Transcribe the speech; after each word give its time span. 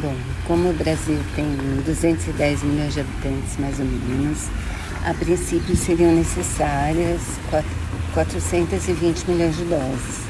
Bom, 0.00 0.14
como 0.46 0.70
o 0.70 0.72
Brasil 0.72 1.18
tem 1.36 1.46
210 1.86 2.62
milhões 2.64 2.94
de 2.94 3.00
habitantes, 3.00 3.56
mais 3.58 3.78
ou 3.78 3.86
menos, 3.86 4.48
a 5.04 5.14
princípio 5.14 5.76
seriam 5.76 6.12
necessárias 6.12 7.20
420 8.12 9.24
milhões 9.28 9.56
de 9.56 9.64
doses. 9.64 10.24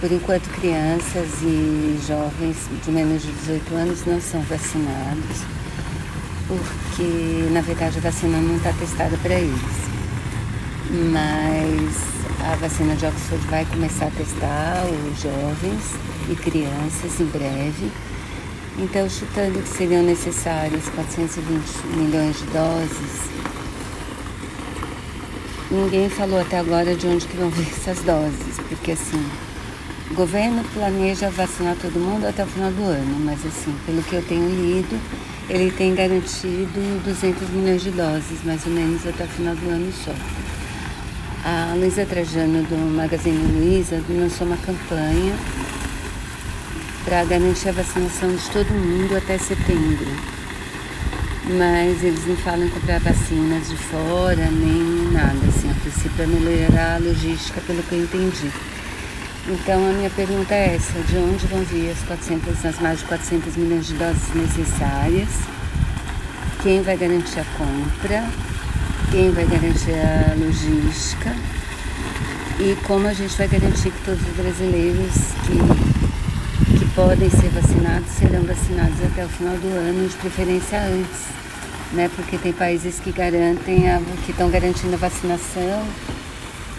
Por 0.00 0.10
enquanto, 0.10 0.48
crianças 0.58 1.28
e 1.42 2.00
jovens 2.06 2.56
de 2.84 2.90
menos 2.90 3.22
de 3.22 3.30
18 3.32 3.74
anos 3.74 4.04
não 4.06 4.20
são 4.20 4.40
vacinados, 4.42 5.42
porque 6.48 7.48
na 7.52 7.60
verdade 7.60 7.98
a 7.98 8.00
vacina 8.00 8.38
não 8.38 8.56
está 8.56 8.72
testada 8.72 9.16
para 9.18 9.34
eles. 9.34 9.60
Mas 11.12 11.96
a 12.40 12.56
vacina 12.56 12.96
de 12.96 13.06
Oxford 13.06 13.46
vai 13.48 13.64
começar 13.66 14.06
a 14.06 14.10
testar 14.10 14.84
os 14.86 15.22
jovens 15.22 15.82
e 16.30 16.36
crianças 16.36 17.20
em 17.20 17.26
breve. 17.26 17.90
Então, 18.76 19.08
chutando 19.08 19.62
que 19.62 19.68
seriam 19.68 20.02
necessárias 20.02 20.88
420 20.88 21.96
milhões 21.96 22.36
de 22.36 22.44
doses, 22.46 23.30
ninguém 25.70 26.10
falou 26.10 26.40
até 26.40 26.58
agora 26.58 26.92
de 26.96 27.06
onde 27.06 27.24
que 27.24 27.36
vão 27.36 27.50
vir 27.50 27.68
essas 27.70 28.00
doses, 28.00 28.58
porque 28.68 28.92
assim, 28.92 29.24
o 30.10 30.14
governo 30.14 30.64
planeja 30.74 31.30
vacinar 31.30 31.76
todo 31.76 32.00
mundo 32.00 32.26
até 32.26 32.42
o 32.42 32.46
final 32.48 32.72
do 32.72 32.82
ano, 32.82 33.20
mas 33.20 33.46
assim, 33.46 33.72
pelo 33.86 34.02
que 34.02 34.14
eu 34.14 34.22
tenho 34.22 34.48
lido, 34.48 35.00
ele 35.48 35.70
tem 35.70 35.94
garantido 35.94 37.04
200 37.04 37.48
milhões 37.50 37.80
de 37.80 37.92
doses, 37.92 38.42
mais 38.44 38.66
ou 38.66 38.72
menos 38.72 39.06
até 39.06 39.22
o 39.22 39.28
final 39.28 39.54
do 39.54 39.70
ano 39.70 39.92
só. 39.92 40.12
A 41.44 41.74
Luísa 41.76 42.04
Trajano 42.04 42.64
do 42.64 42.96
Magazine 42.96 43.38
Luiza 43.52 44.02
lançou 44.08 44.48
uma 44.48 44.56
campanha 44.56 45.34
para 47.04 47.24
garantir 47.24 47.68
a 47.68 47.72
vacinação 47.72 48.34
de 48.34 48.50
todo 48.50 48.70
mundo 48.72 49.16
até 49.16 49.36
setembro. 49.38 50.06
Mas 51.58 52.02
eles 52.02 52.26
não 52.26 52.36
falam 52.36 52.64
em 52.64 52.70
comprar 52.70 53.00
vacinas 53.00 53.68
de 53.68 53.76
fora 53.76 54.50
nem 54.50 55.12
nada, 55.12 55.38
assim, 55.46 55.70
a 55.70 55.74
princípio 55.74 56.22
é 56.22 56.26
melhorar 56.26 56.94
a 56.96 56.98
logística 56.98 57.60
pelo 57.60 57.82
que 57.82 57.92
eu 57.94 58.02
entendi. 58.02 58.50
Então 59.46 59.90
a 59.90 59.92
minha 59.92 60.08
pergunta 60.08 60.54
é 60.54 60.76
essa, 60.76 60.98
de 61.00 61.18
onde 61.18 61.46
vão 61.46 61.60
vir 61.64 61.90
as 61.90 61.98
400, 62.04 62.64
as 62.64 62.78
mais 62.80 63.00
de 63.00 63.04
400 63.04 63.56
milhões 63.56 63.86
de 63.86 63.94
doses 63.94 64.34
necessárias? 64.34 65.28
Quem 66.62 66.80
vai 66.80 66.96
garantir 66.96 67.40
a 67.40 67.44
compra? 67.58 68.24
Quem 69.10 69.30
vai 69.32 69.44
garantir 69.44 69.92
a 69.92 70.34
logística? 70.34 71.36
E 72.58 72.74
como 72.84 73.06
a 73.06 73.12
gente 73.12 73.36
vai 73.36 73.48
garantir 73.48 73.90
que 73.90 74.04
todos 74.04 74.22
os 74.22 74.34
brasileiros 74.34 75.12
que, 75.44 75.58
podem 76.94 77.30
ser 77.30 77.48
vacinados 77.48 78.08
serão 78.10 78.42
vacinados 78.42 78.96
até 79.04 79.24
o 79.24 79.28
final 79.28 79.56
do 79.56 79.68
ano, 79.68 80.08
de 80.08 80.16
preferência 80.16 80.80
antes, 80.80 81.20
né? 81.92 82.10
Porque 82.14 82.38
tem 82.38 82.52
países 82.52 83.00
que 83.00 83.10
garantem, 83.10 83.90
a, 83.90 84.00
que 84.24 84.30
estão 84.30 84.50
garantindo 84.50 84.94
a 84.94 84.98
vacinação 84.98 85.84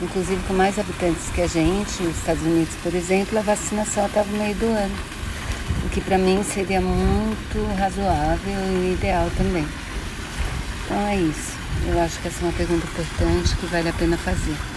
inclusive 0.02 0.41
com 0.47 0.53
mais 0.53 0.77
habitantes 0.77 1.30
que 1.33 1.41
a 1.41 1.47
gente, 1.47 2.03
os 2.03 2.17
Estados 2.17 2.43
Unidos, 2.43 2.73
por 2.83 2.93
exemplo, 2.93 3.39
a 3.39 3.41
vacinação 3.41 4.05
estava 4.05 4.30
no 4.30 4.38
meio 4.38 4.55
do 4.55 4.66
ano, 4.66 4.95
o 5.86 5.89
que 5.89 6.02
para 6.02 6.17
mim 6.17 6.43
seria 6.43 6.81
muito 6.81 7.77
razoável 7.77 8.53
e 8.83 8.93
ideal 8.93 9.30
também. 9.38 9.66
Então 10.86 11.08
é 11.08 11.16
isso. 11.17 11.55
Eu 11.88 12.02
acho 12.02 12.19
que 12.19 12.27
essa 12.27 12.41
é 12.41 12.43
uma 12.43 12.53
pergunta 12.53 12.86
importante 12.86 13.55
que 13.55 13.66
vale 13.67 13.89
a 13.89 13.93
pena 13.93 14.17
fazer. 14.17 14.74